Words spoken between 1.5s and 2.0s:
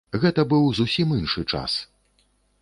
час!